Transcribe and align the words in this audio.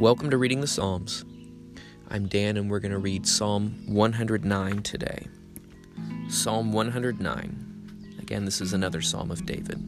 Welcome 0.00 0.30
to 0.30 0.38
Reading 0.38 0.62
the 0.62 0.66
Psalms. 0.66 1.26
I'm 2.08 2.26
Dan, 2.26 2.56
and 2.56 2.70
we're 2.70 2.80
going 2.80 2.90
to 2.90 2.96
read 2.96 3.26
Psalm 3.26 3.82
109 3.86 4.82
today. 4.82 5.26
Psalm 6.30 6.72
109. 6.72 8.16
Again, 8.18 8.46
this 8.46 8.62
is 8.62 8.72
another 8.72 9.02
Psalm 9.02 9.30
of 9.30 9.44
David. 9.44 9.78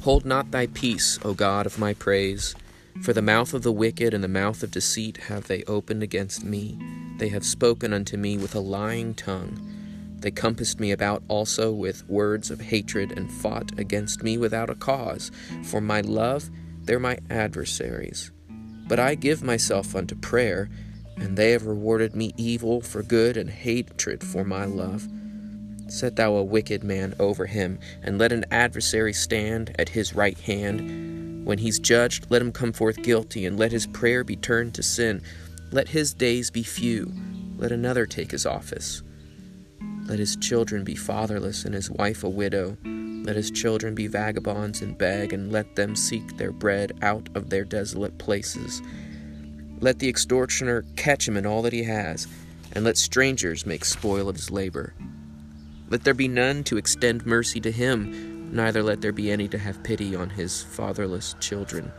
Hold 0.00 0.24
not 0.24 0.50
thy 0.50 0.66
peace, 0.66 1.20
O 1.24 1.34
God 1.34 1.66
of 1.66 1.78
my 1.78 1.94
praise, 1.94 2.56
for 3.00 3.12
the 3.12 3.22
mouth 3.22 3.54
of 3.54 3.62
the 3.62 3.70
wicked 3.70 4.12
and 4.12 4.24
the 4.24 4.28
mouth 4.28 4.60
of 4.64 4.72
deceit 4.72 5.18
have 5.28 5.46
they 5.46 5.62
opened 5.68 6.02
against 6.02 6.42
me. 6.42 6.76
They 7.18 7.28
have 7.28 7.46
spoken 7.46 7.92
unto 7.92 8.16
me 8.16 8.38
with 8.38 8.56
a 8.56 8.60
lying 8.60 9.14
tongue. 9.14 10.16
They 10.18 10.32
compassed 10.32 10.80
me 10.80 10.90
about 10.90 11.22
also 11.28 11.72
with 11.72 12.08
words 12.08 12.50
of 12.50 12.60
hatred 12.60 13.16
and 13.16 13.30
fought 13.30 13.78
against 13.78 14.24
me 14.24 14.36
without 14.36 14.68
a 14.68 14.74
cause. 14.74 15.30
For 15.62 15.80
my 15.80 16.00
love, 16.00 16.50
they're 16.86 16.98
my 16.98 17.18
adversaries. 17.28 18.30
But 18.88 18.98
I 19.00 19.14
give 19.16 19.42
myself 19.42 19.94
unto 19.94 20.14
prayer, 20.14 20.70
and 21.16 21.36
they 21.36 21.50
have 21.50 21.66
rewarded 21.66 22.14
me 22.14 22.32
evil 22.36 22.80
for 22.80 23.02
good 23.02 23.36
and 23.36 23.50
hatred 23.50 24.22
for 24.22 24.44
my 24.44 24.64
love. 24.64 25.08
Set 25.88 26.16
thou 26.16 26.34
a 26.34 26.42
wicked 26.42 26.82
man 26.82 27.14
over 27.18 27.46
him, 27.46 27.78
and 28.02 28.18
let 28.18 28.32
an 28.32 28.44
adversary 28.50 29.12
stand 29.12 29.74
at 29.78 29.90
his 29.90 30.14
right 30.14 30.38
hand. 30.38 31.44
When 31.46 31.58
he's 31.58 31.78
judged, 31.78 32.26
let 32.28 32.42
him 32.42 32.52
come 32.52 32.72
forth 32.72 33.02
guilty, 33.02 33.46
and 33.46 33.58
let 33.58 33.72
his 33.72 33.86
prayer 33.86 34.24
be 34.24 34.36
turned 34.36 34.74
to 34.74 34.82
sin. 34.82 35.22
Let 35.70 35.88
his 35.88 36.12
days 36.12 36.50
be 36.50 36.62
few, 36.62 37.12
let 37.56 37.72
another 37.72 38.06
take 38.06 38.30
his 38.30 38.46
office. 38.46 39.02
Let 40.06 40.18
his 40.18 40.36
children 40.36 40.84
be 40.84 40.94
fatherless, 40.94 41.64
and 41.64 41.74
his 41.74 41.90
wife 41.90 42.22
a 42.22 42.28
widow. 42.28 42.76
Let 43.26 43.34
his 43.34 43.50
children 43.50 43.96
be 43.96 44.06
vagabonds 44.06 44.82
and 44.82 44.96
beg, 44.96 45.32
and 45.32 45.50
let 45.50 45.74
them 45.74 45.96
seek 45.96 46.36
their 46.36 46.52
bread 46.52 46.92
out 47.02 47.28
of 47.34 47.50
their 47.50 47.64
desolate 47.64 48.16
places. 48.18 48.80
Let 49.80 49.98
the 49.98 50.08
extortioner 50.08 50.84
catch 50.94 51.26
him 51.26 51.36
in 51.36 51.44
all 51.44 51.60
that 51.62 51.72
he 51.72 51.82
has, 51.82 52.28
and 52.70 52.84
let 52.84 52.96
strangers 52.96 53.66
make 53.66 53.84
spoil 53.84 54.28
of 54.28 54.36
his 54.36 54.52
labor. 54.52 54.94
Let 55.90 56.04
there 56.04 56.14
be 56.14 56.28
none 56.28 56.62
to 56.64 56.76
extend 56.76 57.26
mercy 57.26 57.60
to 57.62 57.72
him, 57.72 58.54
neither 58.54 58.80
let 58.80 59.00
there 59.00 59.10
be 59.10 59.32
any 59.32 59.48
to 59.48 59.58
have 59.58 59.82
pity 59.82 60.14
on 60.14 60.30
his 60.30 60.62
fatherless 60.62 61.34
children. 61.40 61.90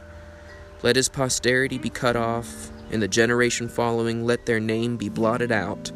Let 0.81 0.95
his 0.95 1.09
posterity 1.09 1.77
be 1.77 1.89
cut 1.89 2.15
off, 2.15 2.71
and 2.89 3.01
the 3.01 3.07
generation 3.09 3.67
following, 3.67 4.25
let 4.25 4.45
their 4.45 4.61
name 4.61 4.95
be 4.95 5.09
blotted 5.09 5.51
out. 5.51 5.91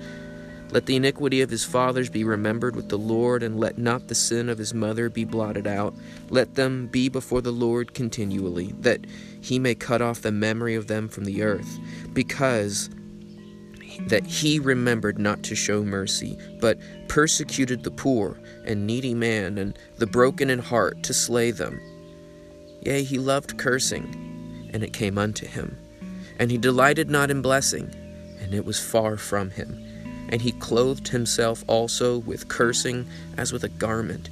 Let 0.71 0.85
the 0.85 0.95
iniquity 0.95 1.41
of 1.41 1.49
his 1.49 1.65
fathers 1.65 2.09
be 2.09 2.23
remembered 2.23 2.77
with 2.77 2.87
the 2.87 2.97
Lord, 2.97 3.43
and 3.43 3.59
let 3.59 3.77
not 3.77 4.07
the 4.07 4.15
sin 4.15 4.47
of 4.47 4.57
his 4.57 4.73
mother 4.73 5.09
be 5.09 5.25
blotted 5.25 5.67
out. 5.67 5.93
Let 6.29 6.55
them 6.55 6.87
be 6.87 7.09
before 7.09 7.41
the 7.41 7.51
Lord 7.51 7.93
continually, 7.93 8.73
that 8.79 9.05
he 9.41 9.59
may 9.59 9.75
cut 9.75 10.01
off 10.01 10.21
the 10.21 10.31
memory 10.31 10.75
of 10.75 10.87
them 10.87 11.09
from 11.09 11.25
the 11.25 11.43
earth, 11.43 11.77
because 12.13 12.89
that 14.07 14.25
he 14.25 14.59
remembered 14.59 15.19
not 15.19 15.43
to 15.43 15.55
show 15.55 15.83
mercy, 15.83 16.37
but 16.61 16.79
persecuted 17.09 17.83
the 17.83 17.91
poor 17.91 18.39
and 18.65 18.87
needy 18.87 19.13
man 19.13 19.57
and 19.57 19.77
the 19.97 20.07
broken 20.07 20.49
in 20.49 20.59
heart 20.59 21.03
to 21.03 21.13
slay 21.13 21.51
them. 21.51 21.81
Yea, 22.81 23.03
he 23.03 23.19
loved 23.19 23.57
cursing, 23.57 24.69
and 24.73 24.83
it 24.83 24.93
came 24.93 25.17
unto 25.17 25.45
him. 25.45 25.77
And 26.39 26.49
he 26.49 26.57
delighted 26.57 27.09
not 27.09 27.29
in 27.29 27.41
blessing, 27.41 27.93
and 28.39 28.53
it 28.53 28.63
was 28.63 28.79
far 28.79 29.17
from 29.17 29.49
him 29.49 29.90
and 30.31 30.41
he 30.41 30.51
clothed 30.53 31.09
himself 31.09 31.63
also 31.67 32.17
with 32.19 32.47
cursing 32.47 33.05
as 33.37 33.51
with 33.51 33.63
a 33.63 33.69
garment. 33.69 34.29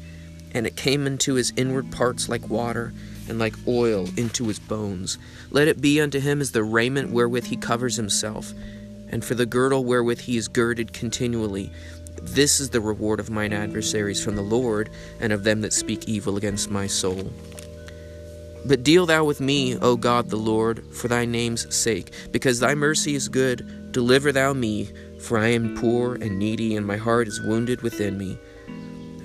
And 0.53 0.65
it 0.65 0.75
came 0.75 1.05
into 1.05 1.35
his 1.35 1.53
inward 1.55 1.91
parts 1.91 2.29
like 2.29 2.49
water, 2.49 2.93
and 3.27 3.37
like 3.37 3.53
oil 3.67 4.09
into 4.17 4.47
his 4.47 4.59
bones. 4.59 5.17
Let 5.51 5.67
it 5.67 5.81
be 5.81 6.01
unto 6.01 6.19
him 6.19 6.41
as 6.41 6.51
the 6.51 6.63
raiment 6.63 7.11
wherewith 7.11 7.45
he 7.45 7.57
covers 7.57 7.95
himself, 7.95 8.53
and 9.09 9.23
for 9.23 9.35
the 9.35 9.45
girdle 9.45 9.85
wherewith 9.85 10.21
he 10.21 10.35
is 10.35 10.47
girded 10.47 10.93
continually. 10.93 11.71
This 12.21 12.59
is 12.59 12.71
the 12.71 12.81
reward 12.81 13.19
of 13.19 13.29
mine 13.29 13.53
adversaries 13.53 14.23
from 14.23 14.35
the 14.35 14.41
Lord, 14.41 14.89
and 15.19 15.31
of 15.31 15.43
them 15.43 15.61
that 15.61 15.73
speak 15.73 16.09
evil 16.09 16.37
against 16.37 16.71
my 16.71 16.87
soul. 16.87 17.31
But 18.65 18.83
deal 18.83 19.05
thou 19.05 19.23
with 19.23 19.39
me, 19.39 19.77
O 19.77 19.95
God 19.95 20.29
the 20.29 20.35
Lord, 20.35 20.83
for 20.93 21.07
thy 21.07 21.25
name's 21.25 21.73
sake, 21.73 22.11
because 22.31 22.59
thy 22.59 22.75
mercy 22.75 23.15
is 23.15 23.29
good. 23.29 23.91
Deliver 23.91 24.31
thou 24.31 24.53
me, 24.53 24.89
for 25.19 25.37
I 25.37 25.47
am 25.49 25.75
poor 25.75 26.15
and 26.15 26.39
needy, 26.39 26.75
and 26.75 26.85
my 26.85 26.97
heart 26.97 27.27
is 27.27 27.41
wounded 27.41 27.81
within 27.81 28.17
me. 28.17 28.37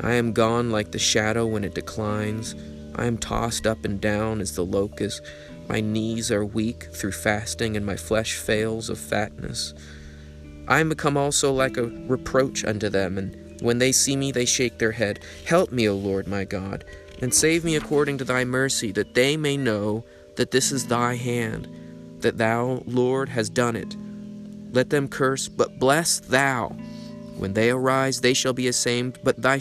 I 0.01 0.15
am 0.15 0.33
gone 0.33 0.71
like 0.71 0.91
the 0.91 0.99
shadow 0.99 1.47
when 1.47 1.65
it 1.65 1.75
declines. 1.75 2.55
I 2.97 3.07
am 3.07 3.19
tossed 3.19 3.67
up 3.67 3.85
and 3.85 4.01
down 4.01 4.41
as 4.41 4.55
the 4.55 4.65
locust. 4.65 5.23
My 5.69 5.81
knees 5.81 6.31
are 6.31 6.45
weak 6.45 6.85
through 6.93 7.13
fasting, 7.13 7.77
and 7.77 7.87
my 7.87 7.97
flesh 7.97 8.35
fails 8.35 8.91
of 8.91 8.99
fatness. 8.99 9.75
I 10.69 10.81
am 10.81 10.89
become 10.89 11.17
also 11.17 11.53
like 11.53 11.77
a 11.77 11.87
reproach 12.07 12.65
unto 12.65 12.89
them, 12.89 13.19
and 13.19 13.61
when 13.61 13.79
they 13.79 13.93
see 13.93 14.17
me, 14.17 14.33
they 14.33 14.45
shake 14.45 14.79
their 14.79 14.93
head. 14.93 15.21
Help 15.47 15.73
me, 15.73 15.89
O 15.89 15.95
Lord 15.95 16.27
my 16.27 16.45
God 16.45 16.85
and 17.21 17.33
save 17.33 17.65
me 17.65 17.77
according 17.77 18.19
to 18.19 18.25
thy 18.25 18.45
mercy, 18.45 18.93
that 18.93 19.15
they 19.15 19.37
may 19.37 19.57
know 19.57 20.05
that 20.37 20.51
this 20.51 20.73
is 20.73 20.87
thy 20.87 21.15
hand, 21.15 21.69
that 22.21 22.39
thou, 22.39 22.83
Lord, 22.87 23.29
hast 23.29 23.55
done 23.55 23.77
it. 23.77 23.97
Let 24.75 24.91
them 24.91 25.09
curse, 25.09 25.49
but 25.49 25.79
bless 25.79 26.21
thou. 26.21 26.77
When 27.39 27.55
they 27.55 27.71
arise, 27.71 28.21
they 28.21 28.35
shall 28.35 28.53
be 28.53 28.69
ashamed, 28.69 29.19
but 29.25 29.41
thy 29.41 29.61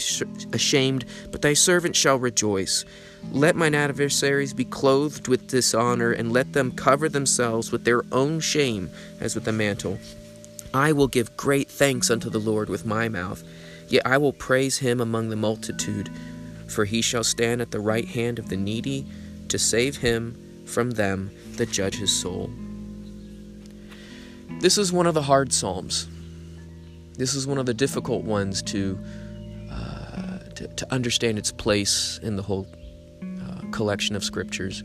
ashamed, 0.51 1.06
but 1.31 1.41
thy 1.41 1.53
servant 1.53 1.96
shall 1.96 2.18
rejoice. 2.18 2.84
Let 3.31 3.56
mine 3.56 3.73
adversaries 3.73 4.53
be 4.53 4.66
clothed 4.66 5.29
with 5.29 5.47
dishonor, 5.47 6.12
and 6.12 6.34
let 6.34 6.53
them 6.53 6.72
cover 6.72 7.07
themselves 7.07 7.72
with 7.72 7.85
their 7.85 8.03
own 8.12 8.41
shame 8.41 8.90
as 9.22 9.35
with 9.35 9.47
a 9.47 9.53
mantle. 9.53 10.00
I 10.73 10.91
will 10.91 11.07
give 11.07 11.38
great 11.38 11.69
thanks 11.69 12.12
unto 12.12 12.29
the 12.29 12.40
Lord 12.40 12.68
with 12.68 12.85
my 12.85 13.07
mouth, 13.07 13.44
yet 13.88 14.06
I 14.06 14.18
will 14.18 14.34
praise 14.34 14.79
him 14.79 15.00
among 15.00 15.29
the 15.29 15.35
multitude 15.35 16.09
for 16.73 16.85
he 16.85 17.02
shall 17.02 17.23
stand 17.23 17.62
at 17.62 17.72
the 17.72 17.79
right 17.79 18.07
hand 18.07 18.40
of 18.40 18.50
the 18.50 18.57
needy 18.57 19.06
to 19.50 19.59
save 19.59 19.97
him 19.97 20.63
from 20.66 20.91
them 20.91 21.31
that 21.56 21.72
judge 21.72 21.96
his 21.96 22.12
soul. 22.12 22.50
This 24.63 24.78
is 24.78 24.94
one 24.94 25.07
of 25.07 25.13
the 25.13 25.22
hard 25.22 25.51
Psalms. 25.51 26.07
This 27.18 27.34
is 27.34 27.46
one 27.46 27.57
of 27.57 27.66
the 27.66 27.74
difficult 27.74 28.24
ones 28.24 28.62
to, 28.62 28.97
uh, 29.69 30.38
to, 30.56 30.68
to, 30.69 30.88
understand 30.90 31.38
its 31.38 31.51
place 31.51 32.18
in 32.24 32.38
the 32.38 32.44
whole 32.44 32.66
uh, 33.22 33.59
collection 33.72 34.16
of 34.16 34.23
scriptures. 34.23 34.81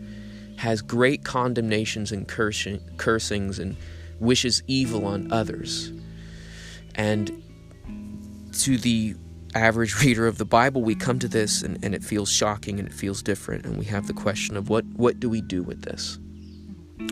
Has 0.56 0.83
great 0.83 1.22
condemnations 1.22 2.11
and 2.11 2.27
cursing, 2.27 2.81
cursings 2.97 3.61
and 3.61 3.77
wishes 4.19 4.65
evil 4.67 5.06
on 5.06 5.31
others. 5.31 5.93
And 6.97 7.31
to 8.55 8.78
the 8.78 9.15
average 9.55 9.94
reader 10.03 10.27
of 10.27 10.38
the 10.38 10.44
Bible, 10.44 10.83
we 10.83 10.97
come 10.97 11.21
to 11.21 11.28
this 11.28 11.62
and, 11.62 11.78
and 11.84 11.94
it 11.94 12.03
feels 12.03 12.33
shocking 12.33 12.81
and 12.81 12.88
it 12.88 12.94
feels 12.94 13.22
different, 13.22 13.65
and 13.65 13.78
we 13.78 13.84
have 13.84 14.09
the 14.09 14.12
question 14.12 14.56
of 14.56 14.69
what, 14.71 14.84
what 14.87 15.21
do 15.21 15.31
we 15.31 15.41
do 15.41 15.62
with 15.62 15.83
this? 15.83 16.19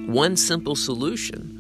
One 0.09 0.37
simple 0.37 0.75
solution 0.75 1.56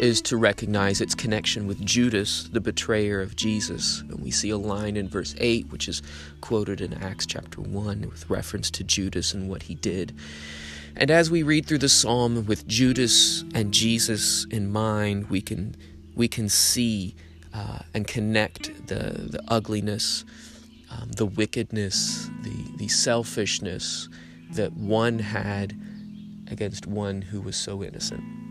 is 0.00 0.22
to 0.22 0.36
recognize 0.38 1.02
its 1.02 1.14
connection 1.14 1.66
with 1.66 1.84
Judas, 1.84 2.48
the 2.50 2.60
betrayer 2.60 3.20
of 3.20 3.36
Jesus. 3.36 4.00
And 4.00 4.18
we 4.20 4.30
see 4.30 4.48
a 4.48 4.56
line 4.56 4.96
in 4.96 5.10
verse 5.10 5.34
8, 5.36 5.70
which 5.70 5.88
is 5.88 6.00
quoted 6.40 6.80
in 6.80 6.94
Acts 6.94 7.26
chapter 7.26 7.60
1 7.60 8.08
with 8.08 8.28
reference 8.30 8.70
to 8.70 8.82
Judas 8.82 9.34
and 9.34 9.50
what 9.50 9.64
he 9.64 9.74
did. 9.74 10.16
And 10.96 11.10
as 11.10 11.30
we 11.30 11.42
read 11.42 11.66
through 11.66 11.78
the 11.78 11.88
psalm 11.90 12.46
with 12.46 12.66
Judas 12.66 13.44
and 13.54 13.74
Jesus 13.74 14.46
in 14.46 14.72
mind, 14.72 15.28
we 15.28 15.42
can 15.42 15.76
we 16.16 16.28
can 16.28 16.48
see 16.48 17.14
uh, 17.52 17.80
and 17.92 18.06
connect 18.06 18.86
the, 18.86 19.28
the 19.30 19.42
ugliness, 19.48 20.24
um, 20.90 21.10
the 21.12 21.26
wickedness, 21.26 22.30
the, 22.42 22.76
the 22.78 22.88
selfishness 22.88 24.08
that 24.52 24.72
one 24.72 25.18
had 25.18 25.78
against 26.50 26.86
one 26.86 27.20
who 27.20 27.40
was 27.40 27.56
so 27.56 27.84
innocent. 27.84 28.49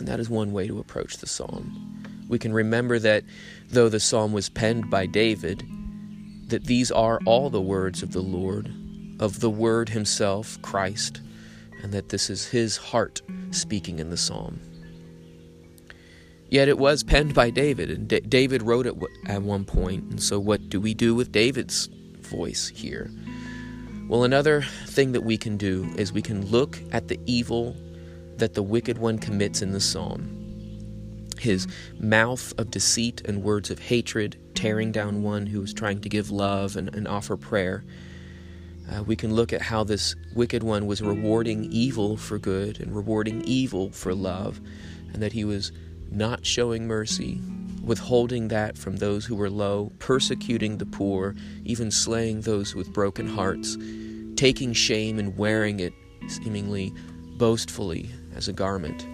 And 0.00 0.08
that 0.08 0.18
is 0.18 0.30
one 0.30 0.52
way 0.52 0.66
to 0.66 0.78
approach 0.78 1.18
the 1.18 1.26
psalm. 1.26 2.02
We 2.26 2.38
can 2.38 2.54
remember 2.54 2.98
that 2.98 3.22
though 3.68 3.90
the 3.90 4.00
psalm 4.00 4.32
was 4.32 4.48
penned 4.48 4.88
by 4.88 5.04
David, 5.04 5.62
that 6.46 6.64
these 6.64 6.90
are 6.90 7.20
all 7.26 7.50
the 7.50 7.60
words 7.60 8.02
of 8.02 8.12
the 8.12 8.22
Lord, 8.22 8.72
of 9.20 9.40
the 9.40 9.50
Word 9.50 9.90
Himself, 9.90 10.60
Christ, 10.62 11.20
and 11.82 11.92
that 11.92 12.08
this 12.08 12.30
is 12.30 12.46
His 12.46 12.78
heart 12.78 13.20
speaking 13.50 13.98
in 13.98 14.08
the 14.08 14.16
psalm. 14.16 14.58
Yet 16.48 16.68
it 16.68 16.78
was 16.78 17.02
penned 17.02 17.34
by 17.34 17.50
David, 17.50 17.90
and 17.90 18.08
D- 18.08 18.20
David 18.20 18.62
wrote 18.62 18.86
it 18.86 18.94
at 19.26 19.42
one 19.42 19.66
point. 19.66 20.04
And 20.10 20.22
so, 20.22 20.40
what 20.40 20.70
do 20.70 20.80
we 20.80 20.94
do 20.94 21.14
with 21.14 21.30
David's 21.30 21.86
voice 22.20 22.68
here? 22.74 23.10
Well, 24.08 24.24
another 24.24 24.62
thing 24.86 25.12
that 25.12 25.24
we 25.24 25.36
can 25.36 25.58
do 25.58 25.92
is 25.96 26.10
we 26.10 26.22
can 26.22 26.46
look 26.46 26.78
at 26.90 27.08
the 27.08 27.20
evil 27.26 27.76
that 28.40 28.54
the 28.54 28.62
wicked 28.62 28.98
one 28.98 29.18
commits 29.18 29.62
in 29.62 29.72
the 29.72 29.80
psalm. 29.80 30.36
His 31.38 31.66
mouth 31.98 32.52
of 32.58 32.70
deceit 32.70 33.22
and 33.24 33.42
words 33.42 33.70
of 33.70 33.78
hatred, 33.78 34.36
tearing 34.54 34.92
down 34.92 35.22
one 35.22 35.46
who 35.46 35.62
is 35.62 35.72
trying 35.72 36.00
to 36.00 36.08
give 36.08 36.30
love 36.30 36.76
and, 36.76 36.94
and 36.94 37.06
offer 37.08 37.36
prayer. 37.36 37.84
Uh, 38.90 39.02
we 39.04 39.16
can 39.16 39.32
look 39.32 39.52
at 39.52 39.62
how 39.62 39.84
this 39.84 40.16
wicked 40.34 40.62
one 40.62 40.86
was 40.86 41.00
rewarding 41.00 41.64
evil 41.70 42.16
for 42.16 42.38
good 42.38 42.80
and 42.80 42.94
rewarding 42.94 43.42
evil 43.44 43.90
for 43.90 44.14
love, 44.14 44.60
and 45.12 45.22
that 45.22 45.32
he 45.32 45.44
was 45.44 45.70
not 46.10 46.44
showing 46.44 46.86
mercy, 46.86 47.40
withholding 47.84 48.48
that 48.48 48.76
from 48.76 48.96
those 48.96 49.24
who 49.24 49.36
were 49.36 49.50
low, 49.50 49.92
persecuting 49.98 50.78
the 50.78 50.86
poor, 50.86 51.34
even 51.64 51.90
slaying 51.90 52.40
those 52.40 52.74
with 52.74 52.92
broken 52.92 53.28
hearts, 53.28 53.78
taking 54.34 54.72
shame 54.72 55.18
and 55.18 55.36
wearing 55.38 55.80
it 55.80 55.94
seemingly 56.28 56.92
boastfully 57.38 58.10
as 58.34 58.48
a 58.48 58.52
garment. 58.52 59.06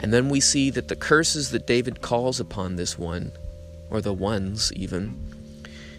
And 0.00 0.12
then 0.12 0.28
we 0.28 0.40
see 0.40 0.70
that 0.70 0.88
the 0.88 0.96
curses 0.96 1.50
that 1.50 1.66
David 1.66 2.02
calls 2.02 2.40
upon 2.40 2.76
this 2.76 2.98
one, 2.98 3.32
or 3.90 4.00
the 4.00 4.12
ones 4.12 4.72
even, 4.74 5.16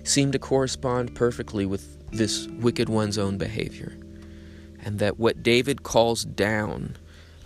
seem 0.03 0.31
to 0.31 0.39
correspond 0.39 1.15
perfectly 1.15 1.65
with 1.65 2.11
this 2.11 2.47
wicked 2.47 2.89
one's 2.89 3.17
own 3.17 3.37
behavior. 3.37 3.97
And 4.83 4.99
that 4.99 5.17
what 5.19 5.41
David 5.41 5.83
calls 5.83 6.23
down 6.23 6.97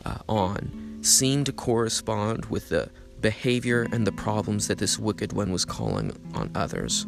uh, 0.05 0.17
on 0.27 0.99
seemed 1.01 1.45
to 1.45 1.53
correspond 1.53 2.45
with 2.45 2.69
the 2.69 2.89
behavior 3.21 3.87
and 3.91 4.05
the 4.05 4.11
problems 4.11 4.67
that 4.67 4.77
this 4.77 4.99
wicked 4.99 5.33
one 5.33 5.51
was 5.51 5.65
calling 5.65 6.11
on 6.33 6.51
others. 6.55 7.05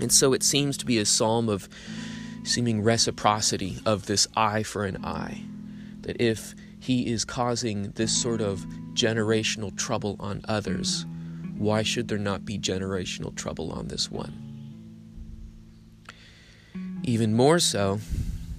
And 0.00 0.12
so 0.12 0.32
it 0.32 0.42
seems 0.42 0.76
to 0.78 0.86
be 0.86 0.98
a 0.98 1.04
psalm 1.04 1.48
of 1.48 1.68
seeming 2.44 2.82
reciprocity 2.82 3.78
of 3.84 4.06
this 4.06 4.26
eye 4.36 4.62
for 4.62 4.84
an 4.84 5.04
eye. 5.04 5.42
That 6.10 6.20
if 6.20 6.56
he 6.80 7.06
is 7.06 7.24
causing 7.24 7.92
this 7.92 8.10
sort 8.10 8.40
of 8.40 8.66
generational 8.94 9.76
trouble 9.76 10.16
on 10.18 10.40
others, 10.48 11.06
why 11.56 11.84
should 11.84 12.08
there 12.08 12.18
not 12.18 12.44
be 12.44 12.58
generational 12.58 13.32
trouble 13.32 13.70
on 13.70 13.86
this 13.86 14.10
one? 14.10 14.34
Even 17.04 17.32
more 17.32 17.60
so, 17.60 18.00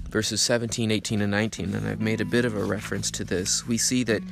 verses 0.08 0.40
17, 0.40 0.92
18, 0.92 1.22
and 1.22 1.32
19, 1.32 1.76
and 1.76 1.86
I've 1.86 2.00
made 2.00 2.22
a 2.22 2.26
bit 2.26 2.46
of 2.46 2.56
a 2.56 2.64
reference 2.64 3.12
to 3.12 3.26
this, 3.26 3.68
we 3.68 3.78
see 3.78 4.06
that 4.06 4.24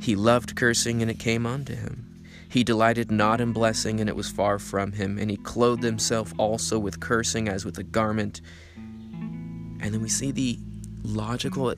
he 0.00 0.16
loved 0.16 0.56
cursing 0.56 1.00
and 1.00 1.08
it 1.08 1.20
came 1.20 1.46
unto 1.46 1.76
him. 1.76 2.24
He 2.48 2.64
delighted 2.64 3.12
not 3.12 3.40
in 3.40 3.52
blessing 3.52 4.00
and 4.00 4.08
it 4.08 4.16
was 4.16 4.32
far 4.32 4.58
from 4.58 4.90
him, 4.90 5.16
and 5.16 5.30
he 5.30 5.36
clothed 5.36 5.84
himself 5.84 6.34
also 6.38 6.76
with 6.76 6.98
cursing 6.98 7.48
as 7.48 7.64
with 7.64 7.78
a 7.78 7.84
garment. 7.84 8.40
And 8.74 9.94
then 9.94 10.02
we 10.02 10.08
see 10.08 10.32
the 10.32 10.58
logical 11.04 11.72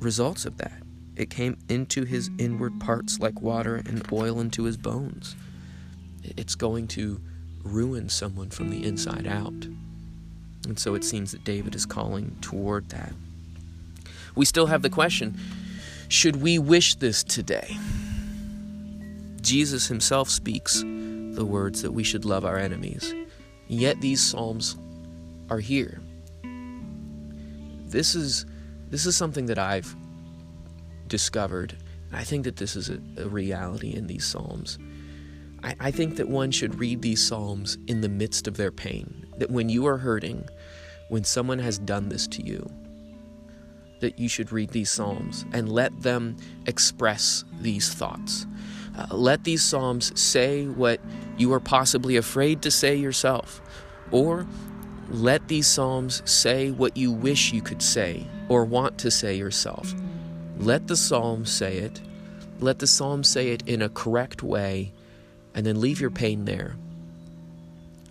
results 0.00 0.44
of 0.44 0.56
that. 0.58 0.82
It 1.16 1.30
came 1.30 1.58
into 1.68 2.04
his 2.04 2.30
inward 2.38 2.80
parts 2.80 3.20
like 3.20 3.40
water 3.40 3.76
and 3.76 4.06
oil 4.12 4.40
into 4.40 4.64
his 4.64 4.76
bones. 4.76 5.36
It's 6.22 6.54
going 6.54 6.88
to 6.88 7.20
ruin 7.62 8.08
someone 8.08 8.50
from 8.50 8.70
the 8.70 8.86
inside 8.86 9.26
out. 9.26 9.66
And 10.66 10.78
so 10.78 10.94
it 10.94 11.04
seems 11.04 11.32
that 11.32 11.44
David 11.44 11.74
is 11.74 11.86
calling 11.86 12.36
toward 12.40 12.88
that. 12.90 13.12
We 14.34 14.44
still 14.44 14.66
have 14.66 14.82
the 14.82 14.90
question 14.90 15.38
should 16.08 16.36
we 16.42 16.58
wish 16.58 16.96
this 16.96 17.22
today? 17.22 17.76
Jesus 19.40 19.86
himself 19.86 20.28
speaks 20.28 20.80
the 20.80 21.44
words 21.44 21.82
that 21.82 21.92
we 21.92 22.02
should 22.02 22.24
love 22.24 22.44
our 22.44 22.58
enemies. 22.58 23.14
Yet 23.68 24.00
these 24.00 24.20
psalms 24.20 24.76
are 25.48 25.60
here. 25.60 26.00
This 27.86 28.14
is 28.14 28.44
this 28.90 29.06
is 29.06 29.16
something 29.16 29.46
that 29.46 29.58
I've 29.58 29.94
discovered. 31.06 31.76
I 32.12 32.24
think 32.24 32.44
that 32.44 32.56
this 32.56 32.74
is 32.74 32.90
a, 32.90 33.00
a 33.18 33.28
reality 33.28 33.94
in 33.94 34.08
these 34.08 34.26
Psalms. 34.26 34.78
I, 35.62 35.76
I 35.78 35.90
think 35.92 36.16
that 36.16 36.28
one 36.28 36.50
should 36.50 36.78
read 36.80 37.00
these 37.00 37.24
Psalms 37.24 37.78
in 37.86 38.00
the 38.00 38.08
midst 38.08 38.48
of 38.48 38.56
their 38.56 38.72
pain. 38.72 39.26
That 39.38 39.50
when 39.50 39.68
you 39.68 39.86
are 39.86 39.98
hurting, 39.98 40.48
when 41.08 41.22
someone 41.22 41.60
has 41.60 41.78
done 41.78 42.08
this 42.08 42.26
to 42.28 42.42
you, 42.44 42.68
that 44.00 44.18
you 44.18 44.28
should 44.28 44.50
read 44.50 44.70
these 44.70 44.90
Psalms 44.90 45.44
and 45.52 45.70
let 45.70 46.02
them 46.02 46.36
express 46.66 47.44
these 47.60 47.92
thoughts. 47.92 48.46
Uh, 48.98 49.06
let 49.14 49.44
these 49.44 49.62
Psalms 49.62 50.18
say 50.20 50.66
what 50.66 51.00
you 51.36 51.52
are 51.52 51.60
possibly 51.60 52.16
afraid 52.16 52.60
to 52.62 52.72
say 52.72 52.96
yourself, 52.96 53.62
or 54.10 54.46
let 55.10 55.46
these 55.46 55.68
Psalms 55.68 56.22
say 56.28 56.72
what 56.72 56.96
you 56.96 57.12
wish 57.12 57.52
you 57.52 57.62
could 57.62 57.82
say 57.82 58.26
or 58.50 58.64
want 58.64 58.98
to 58.98 59.10
say 59.10 59.36
yourself. 59.36 59.94
Let 60.58 60.88
the 60.88 60.96
psalm 60.96 61.46
say 61.46 61.78
it. 61.78 62.00
Let 62.58 62.80
the 62.80 62.86
psalm 62.86 63.22
say 63.24 63.52
it 63.52 63.66
in 63.66 63.80
a 63.80 63.88
correct 63.88 64.42
way, 64.42 64.92
and 65.54 65.64
then 65.64 65.80
leave 65.80 66.00
your 66.00 66.10
pain 66.10 66.44
there. 66.44 66.76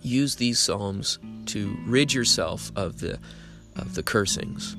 Use 0.02 0.36
these 0.36 0.58
psalms 0.58 1.18
to 1.46 1.76
rid 1.86 2.14
yourself 2.14 2.72
of 2.74 3.00
the 3.00 3.18
of 3.76 3.94
the 3.94 4.02
cursings 4.02 4.76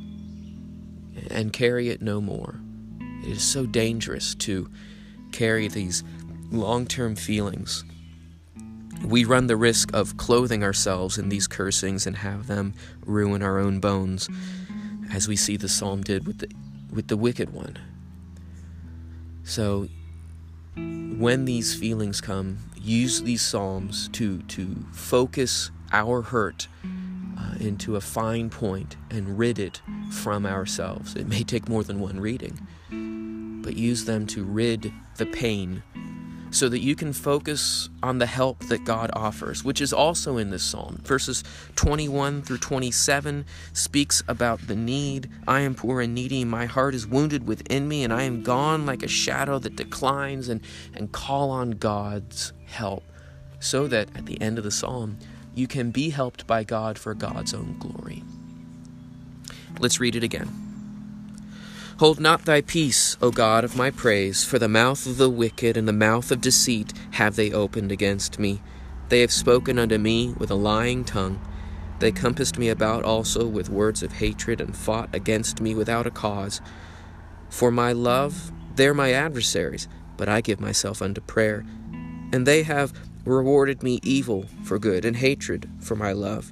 and 1.30 1.54
carry 1.54 1.90
it 1.90 2.02
no 2.02 2.20
more. 2.20 2.60
It 3.24 3.38
is 3.38 3.44
so 3.44 3.66
dangerous 3.66 4.34
to 4.36 4.68
carry 5.32 5.68
these 5.68 6.04
long-term 6.50 7.16
feelings. 7.16 7.86
We 9.06 9.26
run 9.26 9.48
the 9.48 9.56
risk 9.56 9.94
of 9.94 10.18
clothing 10.18 10.64
ourselves 10.64 11.18
in 11.18 11.30
these 11.30 11.48
cursings 11.48 12.06
and 12.06 12.18
have 12.18 12.48
them 12.48 12.74
ruin 13.06 13.42
our 13.42 13.60
own 13.60 13.80
bones, 13.80 14.28
as 15.14 15.28
we 15.28 15.36
see 15.36 15.58
the 15.58 15.70
psalm 15.70 16.02
did 16.02 16.26
with 16.26 16.40
the 16.40 16.50
with 16.92 17.08
the 17.08 17.18
wicked 17.18 17.54
one. 17.54 17.78
So, 19.44 19.88
when 20.76 21.46
these 21.46 21.74
feelings 21.74 22.22
come, 22.22 22.60
use 22.82 23.22
these 23.22 23.42
psalms 23.42 24.08
to 24.10 24.42
to 24.44 24.86
focus 24.92 25.72
our 25.92 26.22
hurt 26.22 26.68
uh, 27.38 27.56
into 27.60 27.96
a 27.96 28.02
fine 28.02 28.50
point 28.50 28.96
and 29.10 29.38
rid 29.38 29.60
it 29.60 29.82
from 30.12 30.46
ourselves. 30.46 31.16
It 31.16 31.28
may 31.28 31.44
take 31.44 31.68
more 31.68 31.84
than 31.84 32.00
one 32.00 32.20
reading, 32.20 32.68
but 33.64 33.76
use 33.76 34.06
them 34.06 34.28
to 34.28 34.44
rid 34.44 34.94
the 35.18 35.26
pain 35.26 35.84
so 36.52 36.68
that 36.68 36.80
you 36.80 36.96
can 36.96 37.14
focus 37.14 37.90
on 38.04 38.18
the 38.18 38.26
help 38.26 38.60
that 38.66 38.84
God 38.84 39.10
offers, 39.14 39.64
which 39.64 39.82
is 39.82 39.94
also 39.94 40.38
in 40.38 40.50
this 40.50 40.64
psalm. 40.64 41.00
Verses 41.04 41.44
21 41.76 42.42
through 42.42 42.58
27 42.58 43.46
speaks 43.74 44.22
about 44.28 44.68
the 44.68 44.76
need. 44.76 45.30
I 45.48 45.62
am 45.62 45.76
poor 45.76 46.02
and 46.02 46.14
needy, 46.14 46.44
my 46.44 46.66
heart 46.66 46.94
is 46.94 47.08
wounded 47.08 47.48
within 47.48 47.88
me, 47.88 48.04
and 48.04 48.14
I 48.14 48.24
am 48.24 48.44
gone 48.44 48.86
like 48.86 49.02
a 49.02 49.08
shadow 49.08 49.60
that 49.60 49.76
declines, 49.78 50.50
and, 50.50 50.62
and 50.94 51.12
call 51.12 51.50
on 51.50 51.72
God's 51.72 52.52
help, 52.66 53.04
so 53.60 53.88
that 53.88 54.10
at 54.16 54.26
the 54.26 54.40
end 54.42 54.58
of 54.58 54.64
the 54.66 54.72
psalm, 54.72 55.18
you 55.56 55.68
can 55.68 55.92
be 55.92 56.10
helped 56.10 56.46
by 56.48 56.64
God 56.64 57.00
for 57.00 57.14
God's 57.14 57.54
own 57.54 57.78
glory. 57.80 58.24
Let's 59.80 60.00
read 60.00 60.16
it 60.16 60.24
again. 60.24 60.71
Hold 62.02 62.20
not 62.20 62.46
thy 62.46 62.62
peace, 62.62 63.16
O 63.22 63.30
God 63.30 63.64
of 63.64 63.78
my 63.78 63.92
praise, 63.92 64.44
for 64.44 64.58
the 64.58 64.68
mouth 64.68 65.06
of 65.06 65.18
the 65.18 65.30
wicked 65.30 65.78
and 65.78 65.88
the 65.88 65.94
mouth 65.94 66.32
of 66.32 66.42
deceit 66.42 66.94
have 67.12 67.36
they 67.36 67.52
opened 67.52 67.92
against 67.92 68.40
me. 68.40 68.60
They 69.10 69.22
have 69.22 69.32
spoken 69.32 69.78
unto 69.78 70.00
me 70.00 70.34
with 70.36 70.50
a 70.50 70.56
lying 70.56 71.06
tongue. 71.06 71.40
They 72.00 72.12
compassed 72.12 72.58
me 72.58 72.70
about 72.70 73.04
also 73.04 73.46
with 73.46 73.70
words 73.70 74.02
of 74.02 74.14
hatred, 74.14 74.60
and 74.60 74.76
fought 74.76 75.14
against 75.14 75.62
me 75.62 75.76
without 75.76 76.08
a 76.08 76.10
cause. 76.10 76.60
For 77.52 77.70
my 77.70 77.92
love, 77.92 78.52
they're 78.74 78.96
my 78.96 79.14
adversaries, 79.14 79.88
but 80.18 80.28
I 80.28 80.42
give 80.42 80.60
myself 80.60 81.04
unto 81.04 81.22
prayer. 81.22 81.64
And 82.34 82.48
they 82.48 82.64
have 82.64 82.94
rewarded 83.26 83.84
me 83.84 84.00
evil 84.02 84.48
for 84.64 84.80
good, 84.80 85.06
and 85.06 85.18
hatred 85.18 85.70
for 85.80 85.96
my 85.96 86.14
love. 86.14 86.52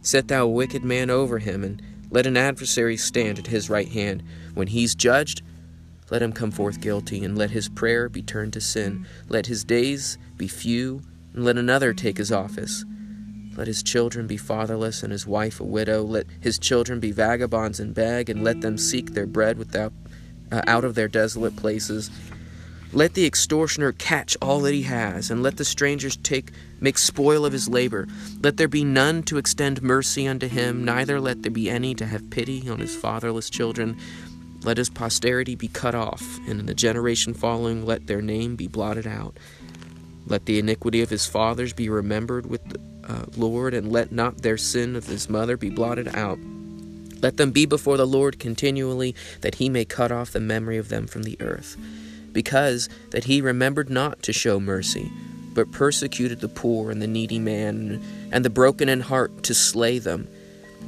Set 0.00 0.28
thou 0.28 0.44
a 0.44 0.48
wicked 0.48 0.84
man 0.84 1.10
over 1.10 1.40
him, 1.40 1.64
and 1.64 1.82
let 2.10 2.26
an 2.26 2.36
adversary 2.36 2.96
stand 2.96 3.38
at 3.38 3.46
his 3.46 3.70
right 3.70 3.88
hand. 3.88 4.22
When 4.54 4.68
he's 4.68 4.94
judged, 4.94 5.42
let 6.10 6.22
him 6.22 6.32
come 6.32 6.50
forth 6.50 6.80
guilty, 6.80 7.24
and 7.24 7.36
let 7.36 7.50
his 7.50 7.68
prayer 7.68 8.08
be 8.08 8.22
turned 8.22 8.52
to 8.52 8.60
sin. 8.60 9.06
Let 9.28 9.46
his 9.46 9.64
days 9.64 10.18
be 10.36 10.48
few, 10.48 11.02
and 11.32 11.44
let 11.44 11.56
another 11.56 11.92
take 11.92 12.18
his 12.18 12.30
office. 12.30 12.84
Let 13.56 13.66
his 13.66 13.82
children 13.82 14.26
be 14.26 14.36
fatherless, 14.36 15.02
and 15.02 15.12
his 15.12 15.26
wife 15.26 15.60
a 15.60 15.64
widow. 15.64 16.02
Let 16.02 16.26
his 16.40 16.58
children 16.58 17.00
be 17.00 17.10
vagabonds 17.10 17.80
and 17.80 17.94
beg, 17.94 18.28
and 18.28 18.44
let 18.44 18.60
them 18.60 18.76
seek 18.76 19.14
their 19.14 19.26
bread 19.26 19.58
without, 19.58 19.92
uh, 20.52 20.62
out 20.66 20.84
of 20.84 20.94
their 20.94 21.08
desolate 21.08 21.56
places. 21.56 22.10
Let 22.94 23.14
the 23.14 23.26
extortioner 23.26 23.90
catch 23.90 24.36
all 24.40 24.60
that 24.60 24.72
he 24.72 24.82
has, 24.82 25.28
and 25.28 25.42
let 25.42 25.56
the 25.56 25.64
strangers 25.64 26.16
take 26.18 26.52
make 26.78 26.96
spoil 26.96 27.44
of 27.44 27.52
his 27.52 27.68
labor. 27.68 28.06
Let 28.40 28.56
there 28.56 28.68
be 28.68 28.84
none 28.84 29.24
to 29.24 29.36
extend 29.36 29.82
mercy 29.82 30.28
unto 30.28 30.46
him, 30.46 30.84
neither 30.84 31.20
let 31.20 31.42
there 31.42 31.50
be 31.50 31.68
any 31.68 31.96
to 31.96 32.06
have 32.06 32.30
pity 32.30 32.68
on 32.68 32.78
his 32.78 32.94
fatherless 32.94 33.50
children. 33.50 33.98
Let 34.62 34.76
his 34.76 34.90
posterity 34.90 35.56
be 35.56 35.66
cut 35.66 35.96
off, 35.96 36.22
and 36.46 36.60
in 36.60 36.66
the 36.66 36.74
generation 36.74 37.34
following 37.34 37.84
let 37.84 38.06
their 38.06 38.22
name 38.22 38.54
be 38.54 38.68
blotted 38.68 39.08
out. 39.08 39.36
Let 40.28 40.46
the 40.46 40.60
iniquity 40.60 41.02
of 41.02 41.10
his 41.10 41.26
fathers 41.26 41.72
be 41.72 41.88
remembered 41.88 42.46
with 42.46 42.64
the 42.68 42.80
uh, 43.12 43.26
Lord, 43.36 43.74
and 43.74 43.90
let 43.90 44.12
not 44.12 44.42
their 44.42 44.56
sin 44.56 44.94
of 44.94 45.06
his 45.06 45.28
mother 45.28 45.56
be 45.56 45.68
blotted 45.68 46.14
out. 46.14 46.38
Let 47.20 47.38
them 47.38 47.50
be 47.50 47.66
before 47.66 47.96
the 47.96 48.06
Lord 48.06 48.38
continually, 48.38 49.16
that 49.40 49.56
he 49.56 49.68
may 49.68 49.84
cut 49.84 50.12
off 50.12 50.30
the 50.30 50.38
memory 50.38 50.78
of 50.78 50.90
them 50.90 51.08
from 51.08 51.24
the 51.24 51.36
earth 51.40 51.76
because 52.34 52.90
that 53.10 53.24
he 53.24 53.40
remembered 53.40 53.88
not 53.88 54.22
to 54.24 54.32
show 54.34 54.60
mercy, 54.60 55.10
but 55.54 55.72
persecuted 55.72 56.40
the 56.40 56.48
poor 56.48 56.90
and 56.90 57.00
the 57.00 57.06
needy 57.06 57.38
man, 57.38 58.02
and 58.30 58.44
the 58.44 58.50
broken 58.50 58.90
in 58.90 59.00
heart 59.00 59.44
to 59.44 59.54
slay 59.54 59.98
them. 59.98 60.28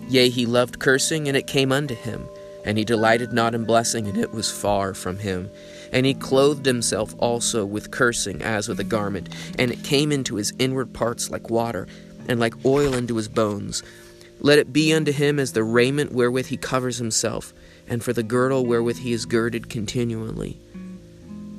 Yea, 0.09 0.29
he 0.29 0.45
loved 0.45 0.79
cursing, 0.79 1.27
and 1.29 1.37
it 1.37 1.47
came 1.47 1.73
unto 1.73 1.95
him. 1.95 2.29
And 2.65 2.77
he 2.77 2.85
delighted 2.85 3.33
not 3.33 3.55
in 3.55 3.65
blessing, 3.65 4.09
and 4.09 4.19
it 4.19 4.33
was 4.33 4.51
far 4.51 4.93
from 4.93 5.19
him. 5.19 5.49
And 5.93 6.05
he 6.05 6.15
clothed 6.15 6.67
himself 6.67 7.15
also 7.19 7.65
with 7.65 7.93
cursing 7.93 8.43
as 8.43 8.69
with 8.69 8.81
a 8.81 8.85
garment, 8.85 9.29
and 9.57 9.71
it 9.71 9.85
came 9.85 10.11
into 10.11 10.35
his 10.35 10.53
inward 10.59 10.93
parts 10.93 11.31
like 11.31 11.49
water, 11.49 11.87
and 12.29 12.41
like 12.41 12.55
oil 12.65 12.93
into 12.95 13.17
his 13.17 13.29
bones. 13.29 13.85
Let 14.41 14.59
it 14.59 14.73
be 14.73 14.93
unto 14.93 15.13
him 15.13 15.39
as 15.39 15.53
the 15.53 15.63
raiment 15.63 16.13
wherewith 16.13 16.47
he 16.47 16.57
covers 16.57 16.99
himself, 16.99 17.55
and 17.89 18.03
for 18.03 18.13
the 18.13 18.25
girdle 18.25 18.67
wherewith 18.67 18.99
he 18.99 19.13
is 19.13 19.27
girded 19.27 19.71
continually. 19.71 20.59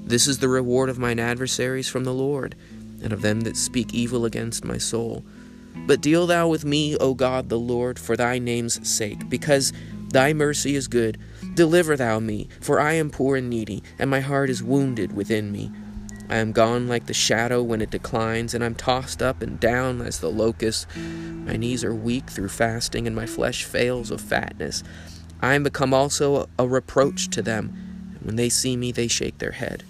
This 0.08 0.26
is 0.26 0.40
the 0.40 0.48
reward 0.48 0.88
of 0.88 0.98
mine 0.98 1.20
adversaries 1.20 1.90
from 1.90 2.06
the 2.06 2.14
Lord, 2.14 2.56
and 3.04 3.12
of 3.12 3.22
them 3.22 3.42
that 3.42 3.58
speak 3.58 3.94
evil 3.94 4.24
against 4.24 4.64
my 4.64 4.78
soul. 4.78 5.26
But 5.76 6.00
deal 6.00 6.26
thou 6.26 6.48
with 6.48 6.64
me, 6.64 6.96
O 6.96 7.14
God 7.14 7.50
the 7.50 7.60
Lord, 7.60 8.00
for 8.00 8.16
thy 8.16 8.40
name's 8.40 8.88
sake, 8.88 9.28
because 9.28 9.74
thy 10.10 10.32
mercy 10.32 10.76
is 10.76 10.88
good. 10.88 11.18
Deliver 11.56 11.98
thou 11.98 12.20
me, 12.20 12.48
for 12.62 12.80
I 12.80 12.94
am 12.94 13.10
poor 13.10 13.36
and 13.36 13.50
needy, 13.50 13.84
and 14.00 14.10
my 14.10 14.22
heart 14.22 14.50
is 14.50 14.64
wounded 14.64 15.14
within 15.14 15.52
me. 15.52 15.74
I 16.30 16.38
am 16.38 16.54
gone 16.54 16.88
like 16.88 17.08
the 17.08 17.14
shadow 17.14 17.62
when 17.62 17.82
it 17.82 17.92
declines, 17.92 18.54
and 18.54 18.64
I'm 18.64 18.76
tossed 18.76 19.22
up 19.22 19.42
and 19.42 19.60
down 19.60 20.02
as 20.02 20.22
the 20.22 20.32
locust. 20.32 20.88
My 20.96 21.58
knees 21.58 21.84
are 21.84 21.94
weak 21.94 22.30
through 22.30 22.48
fasting, 22.48 23.08
and 23.08 23.16
my 23.16 23.26
flesh 23.26 23.66
fails 23.66 24.10
of 24.10 24.22
fatness. 24.22 24.84
I 25.42 25.56
am 25.56 25.64
become 25.64 25.94
also 25.94 26.48
a 26.58 26.66
reproach 26.66 27.28
to 27.32 27.42
them, 27.42 28.14
and 28.16 28.26
when 28.26 28.36
they 28.38 28.48
see 28.48 28.78
me, 28.78 28.94
they 28.94 29.10
shake 29.10 29.40
their 29.40 29.52
head. 29.52 29.84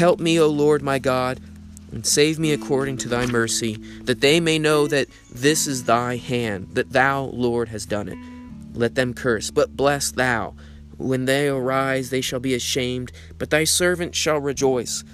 Help 0.00 0.18
me, 0.18 0.40
O 0.40 0.48
Lord 0.48 0.80
my 0.80 0.98
God, 0.98 1.40
and 1.92 2.06
save 2.06 2.38
me 2.38 2.54
according 2.54 2.96
to 2.96 3.08
thy 3.10 3.26
mercy, 3.26 3.74
that 4.04 4.22
they 4.22 4.40
may 4.40 4.58
know 4.58 4.86
that 4.86 5.08
this 5.30 5.66
is 5.66 5.84
thy 5.84 6.16
hand, 6.16 6.68
that 6.72 6.92
thou, 6.92 7.24
Lord, 7.24 7.68
hast 7.68 7.90
done 7.90 8.08
it. 8.08 8.16
Let 8.72 8.94
them 8.94 9.12
curse, 9.12 9.50
but 9.50 9.76
bless 9.76 10.10
thou. 10.10 10.54
When 10.96 11.26
they 11.26 11.48
arise, 11.48 12.08
they 12.08 12.22
shall 12.22 12.40
be 12.40 12.54
ashamed, 12.54 13.12
but 13.36 13.50
thy 13.50 13.64
servant 13.64 14.14
shall 14.14 14.38
rejoice. 14.38 15.04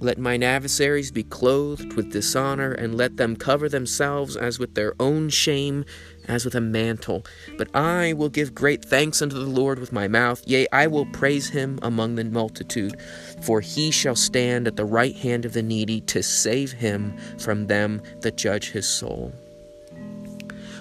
Let 0.00 0.16
mine 0.16 0.42
adversaries 0.42 1.10
be 1.10 1.22
clothed 1.22 1.92
with 1.92 2.10
dishonor, 2.10 2.72
and 2.72 2.96
let 2.96 3.18
them 3.18 3.36
cover 3.36 3.68
themselves 3.68 4.34
as 4.34 4.58
with 4.58 4.74
their 4.74 4.94
own 4.98 5.28
shame, 5.28 5.84
as 6.28 6.44
with 6.44 6.54
a 6.54 6.60
mantle. 6.60 7.24
But 7.56 7.74
I 7.74 8.12
will 8.12 8.28
give 8.28 8.54
great 8.54 8.84
thanks 8.84 9.22
unto 9.22 9.36
the 9.36 9.50
Lord 9.50 9.78
with 9.78 9.92
my 9.92 10.08
mouth. 10.08 10.42
Yea, 10.46 10.66
I 10.72 10.86
will 10.86 11.06
praise 11.06 11.50
him 11.50 11.78
among 11.82 12.14
the 12.14 12.24
multitude. 12.24 13.00
For 13.42 13.60
he 13.60 13.90
shall 13.90 14.16
stand 14.16 14.66
at 14.66 14.76
the 14.76 14.84
right 14.84 15.16
hand 15.16 15.44
of 15.44 15.52
the 15.52 15.62
needy 15.62 16.00
to 16.02 16.22
save 16.22 16.72
him 16.72 17.16
from 17.38 17.66
them 17.66 18.02
that 18.20 18.36
judge 18.36 18.70
his 18.70 18.88
soul. 18.88 19.32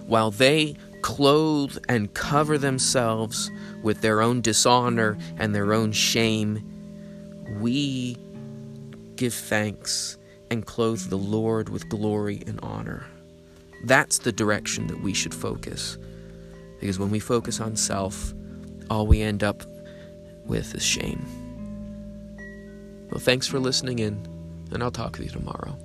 While 0.08 0.32
they 0.32 0.76
clothe 1.02 1.78
and 1.90 2.14
cover 2.14 2.58
themselves 2.58 3.52
with 3.84 4.02
their 4.02 4.22
own 4.22 4.42
dishonor 4.42 5.18
and 5.38 5.54
their 5.54 5.74
own 5.74 5.92
shame, 5.92 6.64
we 7.60 8.18
give 9.16 9.34
thanks, 9.34 10.18
and 10.52 10.66
clothe 10.66 11.10
the 11.10 11.18
Lord 11.18 11.70
with 11.70 11.90
glory 11.90 12.44
and 12.46 12.60
honor. 12.62 13.06
That's 13.86 14.18
the 14.18 14.32
direction 14.32 14.88
that 14.88 15.02
we 15.02 15.14
should 15.14 15.34
focus. 15.34 15.98
Because 16.80 16.98
when 16.98 17.12
we 17.12 17.20
focus 17.20 17.60
on 17.60 17.76
self, 17.76 18.34
all 18.90 19.06
we 19.06 19.22
end 19.22 19.44
up 19.44 19.64
with 20.46 20.74
is 20.74 20.84
shame. 20.84 21.24
Well, 23.12 23.20
thanks 23.20 23.48
for 23.48 23.60
listening 23.60 24.00
in, 24.00 24.26
and 24.72 24.82
I'll 24.82 24.92
talk 24.92 25.18
with 25.18 25.28
you 25.28 25.32
tomorrow. 25.32 25.78